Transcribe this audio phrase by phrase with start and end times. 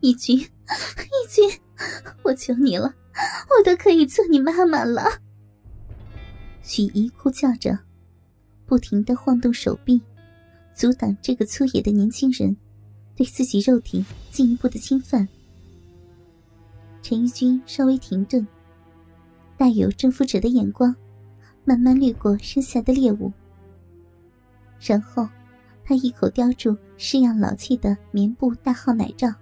[0.00, 1.60] 义军，义军，
[2.22, 2.94] 我求你了，
[3.48, 5.04] 我都可以做你妈妈了。
[6.62, 7.78] 许姨哭叫着，
[8.66, 10.00] 不停的晃动手臂，
[10.74, 12.56] 阻挡这个粗野的年轻人
[13.14, 15.26] 对自己肉体进一步的侵犯。
[17.02, 18.46] 陈义军稍微停顿，
[19.56, 20.94] 带有征服者的眼光，
[21.64, 23.32] 慢慢掠过身下的猎物，
[24.80, 25.28] 然后
[25.84, 29.32] 他一口叼住式样老气的棉布大号奶罩。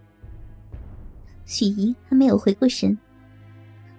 [1.46, 2.96] 许怡还没有回过神，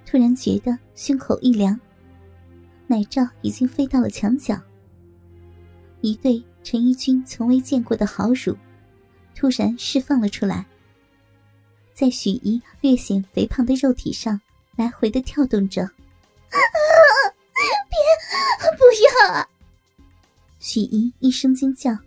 [0.06, 1.80] 突然觉得胸口一凉。
[2.88, 4.60] 奶罩已经飞到了墙角，
[6.02, 8.56] 一对陈一军从未见过的好乳，
[9.34, 10.66] 突然释放了出来，
[11.94, 14.40] 在许怡略显肥胖的肉体上
[14.76, 15.90] 来回的跳动着。
[17.90, 17.98] 别，
[18.78, 18.84] 不
[19.34, 19.50] 要！
[20.60, 21.98] 许怡一声惊叫，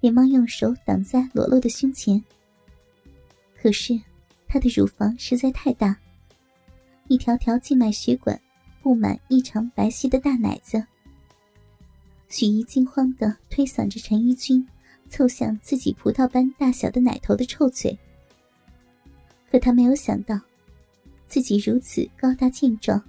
[0.00, 2.22] 连忙用手挡在裸露的胸前。
[3.60, 4.00] 可是，
[4.52, 5.96] 她的乳房实在太大，
[7.08, 8.38] 一条条静脉血管。
[8.82, 10.84] 布满异常白皙的大奶子，
[12.28, 14.66] 许怡惊慌的推搡着陈一军，
[15.08, 17.96] 凑向自己葡萄般大小的奶头的臭嘴。
[19.50, 20.38] 可他没有想到，
[21.28, 23.00] 自己如此高大健壮，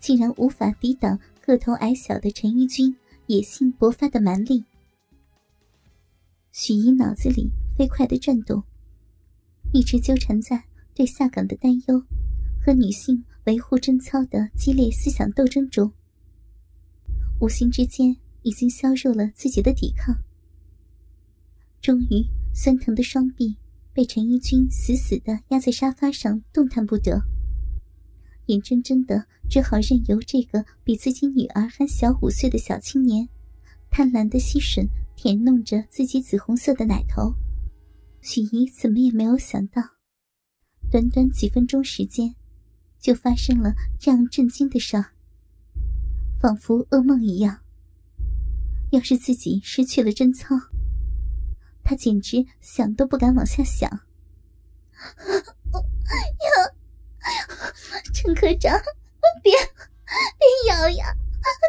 [0.00, 4.64] 竟然无法抵挡个头矮小的陈一军野性勃发的蛮力。
[6.50, 8.60] 许怡脑子里飞快的转动，
[9.72, 12.02] 一直纠缠在对下岗的担忧。
[12.60, 15.90] 和女性维护贞操的激烈思想斗争中，
[17.40, 20.14] 无形之间已经削弱了自己的抵抗。
[21.80, 23.56] 终于，酸疼的双臂
[23.94, 27.22] 被陈一军死死的压在沙发上，动弹不得。
[28.46, 33.28] 眼睁睁的只好任由这个比自己女儿还小五岁的小青年，
[33.88, 37.34] 贪婪的吸吮、舔弄着自己紫红色的奶头。
[38.20, 39.82] 许怡怎么也没有想到，
[40.90, 42.34] 短短几分钟时间。
[43.00, 44.96] 就发生了这样震惊的事，
[46.40, 47.62] 仿佛噩梦一样。
[48.90, 50.56] 要是自己失去了贞操，
[51.84, 53.88] 他简直想都不敢往下想。
[53.88, 54.00] 呀，
[58.12, 58.76] 陈科长，
[59.44, 61.14] 别别咬呀，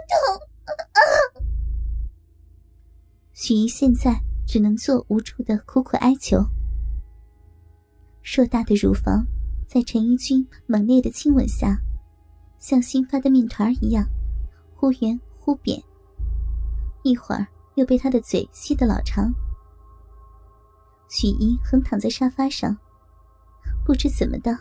[0.10, 1.44] 痛！
[3.34, 6.44] 许怡现在只能做无助的苦苦哀求。
[8.24, 9.24] 硕大的乳房。
[9.68, 11.80] 在陈一军猛烈的亲吻下，
[12.58, 14.04] 像新发的面团一样，
[14.74, 15.80] 忽圆忽扁。
[17.04, 17.46] 一会儿
[17.76, 19.32] 又被他的嘴吸得老长。
[21.08, 22.76] 许一横躺在沙发上，
[23.86, 24.58] 不知怎么的，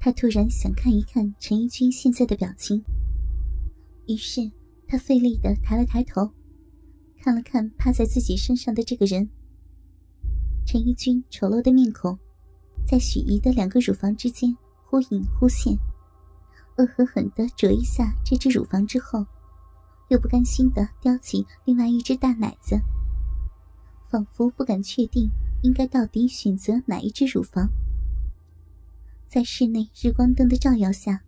[0.00, 2.82] 他突然想看一看陈一军现在的表情。
[4.08, 4.40] 于是
[4.88, 6.28] 他费力的抬了抬头，
[7.24, 9.26] 看了看趴在自己身上的这个人。
[10.66, 12.18] 陈一军丑陋的面孔。
[12.86, 14.54] 在许怡的两个乳房之间
[14.84, 15.74] 忽隐忽现，
[16.76, 19.24] 恶狠狠地啄一下这只乳房之后，
[20.10, 22.78] 又不甘心地叼起另外一只大奶子，
[24.10, 25.30] 仿佛不敢确定
[25.62, 27.70] 应该到底选择哪一只乳房。
[29.24, 31.24] 在室内日光灯的照耀下，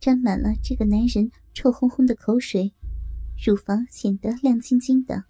[0.00, 2.72] 沾满了这个男人臭烘烘的口水，
[3.36, 5.24] 乳房显得亮晶晶的。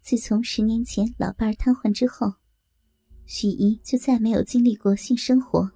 [0.00, 2.32] 自从十年前老伴儿瘫痪之后。
[3.30, 5.70] 许怡就再没有经历过性生活。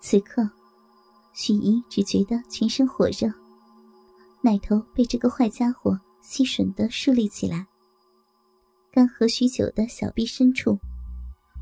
[0.00, 0.48] 此刻，
[1.34, 3.30] 许怡只觉得全身火热，
[4.40, 7.66] 奶头被这个坏家伙吸吮的竖立起来。
[8.90, 10.78] 干涸许久的小臂深处，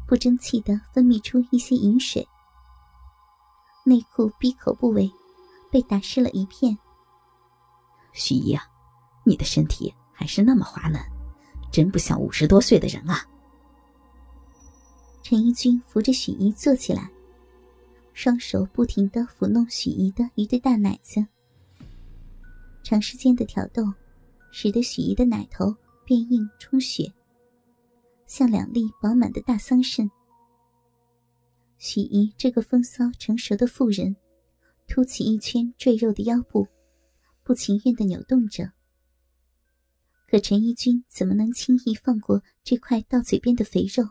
[0.07, 2.25] 不争气的分泌出一些饮水。
[3.85, 5.11] 内裤闭口部位
[5.73, 6.79] 被打湿了一片。
[8.13, 8.63] 许怡啊，
[9.25, 11.01] 你的身体还是那么滑嫩，
[11.71, 13.27] 真不像五十多岁的人啊。
[15.23, 17.11] 陈一军扶着许怡坐起来，
[18.13, 21.25] 双手不停的抚弄许怡的一对大奶子。
[22.83, 23.85] 长时间的挑逗，
[24.51, 27.13] 使得许怡的奶头变硬充血，
[28.27, 30.11] 像两粒饱满的大桑葚。
[31.79, 34.17] 许怡这个风骚成熟的妇人，
[34.89, 36.67] 凸起一圈赘肉的腰部，
[37.51, 38.75] 不情愿的扭动着。
[40.29, 44.11] 可陈一军怎么能轻易放过这块到嘴边的肥肉？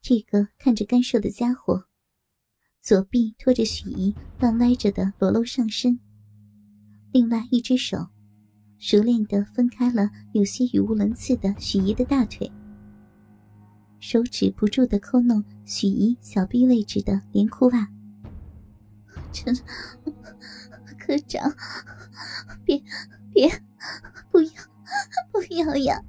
[0.00, 1.86] 这个看着干瘦的家伙，
[2.80, 5.98] 左臂托着许怡半歪着的裸露上身，
[7.10, 8.10] 另外一只手
[8.78, 12.48] 熟练的分开了有些语无伦次的许怡的大腿，
[13.98, 17.90] 手指不住的抠弄许怡小臂位置的连裤袜。
[19.34, 19.52] 陈
[21.04, 21.52] 科长，
[22.64, 22.80] 别
[23.32, 23.50] 别，
[24.30, 24.50] 不要
[25.32, 26.00] 不要呀！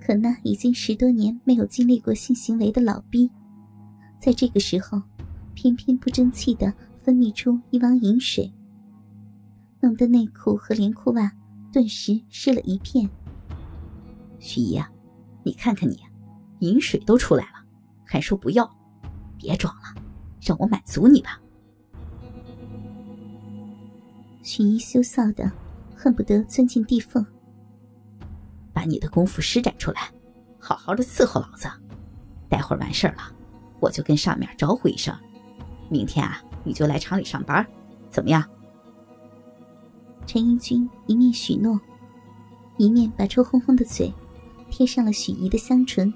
[0.00, 3.30] 可那已经十多年没有经历过性行为的老逼，
[4.18, 5.02] 在这个时候，
[5.52, 6.72] 偏偏不争气的
[7.04, 8.50] 分泌出一汪淫水，
[9.80, 11.30] 弄得内裤和连裤袜
[11.70, 13.06] 顿时湿了一片。
[14.38, 14.90] 许姨啊，
[15.42, 16.00] 你看看你，
[16.60, 17.66] 淫水都出来了，
[18.06, 18.68] 还说不要？
[19.36, 20.02] 别装了，
[20.40, 21.38] 让我满足你吧。
[24.42, 25.50] 许一羞臊的
[25.94, 27.24] 恨不得钻进地缝。
[28.72, 30.10] 把你的功夫施展出来，
[30.58, 31.68] 好好的伺候老子。
[32.48, 33.22] 待会儿完事儿了，
[33.78, 35.14] 我就跟上面招呼一声，
[35.88, 37.66] 明天啊，你就来厂里上班，
[38.08, 38.42] 怎么样？
[40.26, 41.78] 陈一军一面许诺，
[42.78, 44.12] 一面把臭烘烘的嘴
[44.70, 46.12] 贴上了许姨的香唇。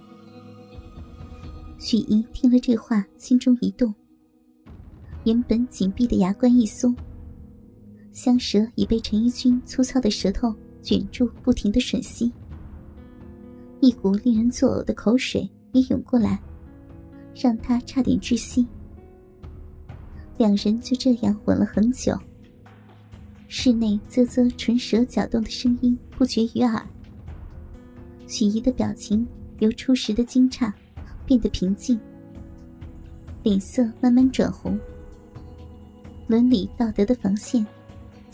[1.79, 3.94] 许姨听了这话，心中一动，
[5.25, 6.97] 原本紧闭的牙关一松，
[8.15, 12.33] 香舌已被陈一军粗糙的舌头卷住，不停的吮吸。
[13.81, 16.41] 一股令人作呕的口水也涌过来，
[17.35, 18.67] 让他差点窒息。
[20.39, 22.17] 两人就这样吻了很久。
[23.49, 26.87] 室内啧啧唇舌搅动的声音不绝于耳。
[28.29, 29.27] 许怡的表情
[29.59, 30.73] 由初时的惊诧
[31.27, 31.99] 变得平静，
[33.43, 34.79] 脸色慢慢转红。
[36.29, 37.65] 伦理道德的防线，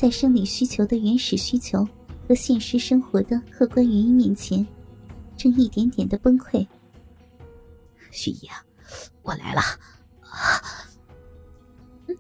[0.00, 1.86] 在生理需求的原始需求
[2.26, 4.66] 和现实生活的客观原因面前。
[5.36, 6.66] 正一点点的崩溃。
[8.10, 8.64] 徐姨啊，
[9.20, 9.60] 我来了。
[12.06, 12.16] 嗯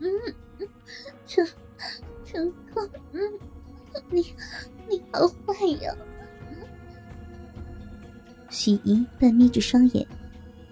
[0.00, 0.10] 嗯
[0.58, 0.68] 嗯，
[1.26, 1.48] 陈
[2.26, 3.20] 陈哥，嗯，
[4.10, 4.20] 你
[4.86, 5.96] 你好坏呀！
[8.50, 10.06] 许姨半眯着双眼，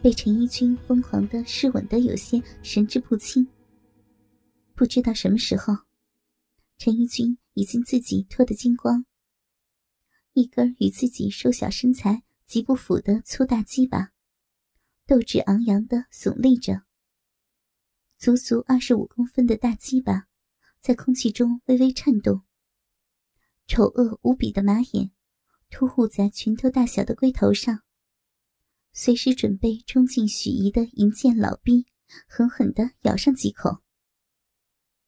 [0.03, 3.49] 被陈一军疯狂的试吻的有些神志不清。
[4.75, 5.75] 不知道什么时候，
[6.85, 9.07] 陈一军已经自己脱得精光。
[10.33, 14.11] 一根与自己瘦小身材极不符的粗大鸡巴，
[15.07, 16.83] 斗志昂扬的耸立着。
[18.19, 20.27] 足足二十五公分的大鸡巴，
[20.81, 22.43] 在空气中微微颤动。
[23.69, 25.13] 丑恶无比的马眼，
[25.71, 27.85] 突兀在拳头大小的龟头上，
[28.93, 31.87] 随时准备冲进许怡的银剑老逼，
[32.27, 33.85] 狠狠的咬上几口。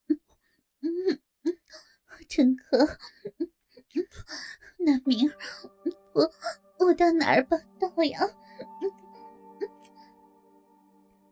[0.06, 0.20] 嗯
[0.82, 1.20] 嗯，
[2.28, 2.86] 陈哥。
[4.78, 5.34] 那明儿
[6.12, 6.30] 我
[6.78, 8.20] 我到哪儿报道呀？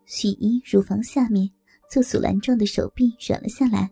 [0.07, 1.51] 许怡乳房下面
[1.91, 3.91] 做阻拦状的手臂软了下来，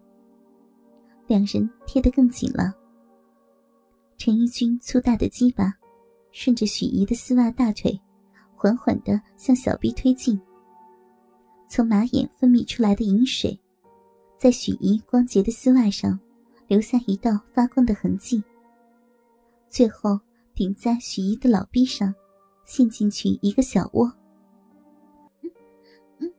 [1.27, 2.75] 两人贴得更紧了。
[4.17, 5.73] 陈义军粗大的鸡巴
[6.31, 7.99] 顺着许怡的丝袜大腿，
[8.55, 10.41] 缓缓的向小臂推进。
[11.69, 13.59] 从马眼分泌出来的饮水，
[14.37, 16.19] 在许怡光洁的丝袜上
[16.71, 18.41] 留下一道发光的痕迹。
[19.69, 20.21] 最后
[20.55, 22.15] 顶在许怡的老臂上，
[22.65, 24.09] 陷进去一个小窝。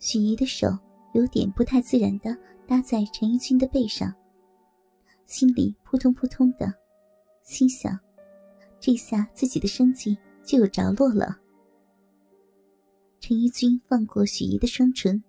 [0.00, 0.68] 许怡的手
[1.12, 2.34] 有点不太自然的
[2.66, 4.10] 搭在陈一军的背上，
[5.26, 6.72] 心里扑通扑通的，
[7.42, 8.00] 心想：
[8.80, 11.36] 这下自己的生计就有着落了。
[13.20, 15.22] 陈一军放过许怡的双唇，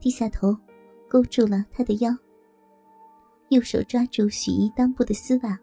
[0.00, 0.56] 低下头，
[1.06, 2.16] 勾住了她的腰，
[3.48, 5.58] 右手抓住许怡裆部的丝袜。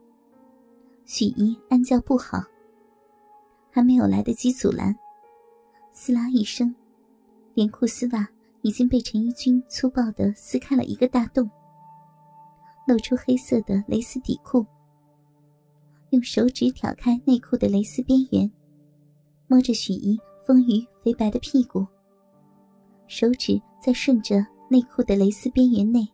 [1.05, 2.43] 许怡暗叫不好，
[3.69, 4.95] 还没有来得及阻拦，
[5.92, 6.73] 撕拉一声，
[7.54, 8.27] 连裤丝袜
[8.61, 11.47] 已经被陈一军粗暴的撕开了一个大洞，
[12.87, 14.65] 露出黑色的蕾丝底裤。
[16.09, 18.49] 用手指挑开内裤的蕾丝边缘，
[19.47, 21.85] 摸着许怡丰腴肥白的屁股，
[23.06, 26.07] 手指在顺着内裤的蕾丝边缘内，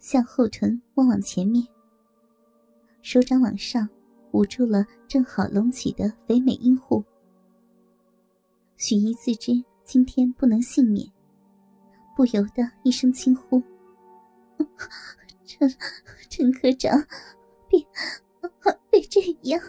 [0.00, 1.64] 向后臀摸往前面。
[3.02, 3.88] 手掌往上
[4.32, 7.04] 捂住了正好隆起的肥美阴户，
[8.76, 9.52] 许怡自知
[9.84, 11.06] 今天不能幸免，
[12.16, 13.62] 不由得一声轻呼
[15.46, 15.68] ：“陈
[16.28, 17.02] 陈科长，
[17.68, 17.86] 别
[18.90, 19.60] 别这样！”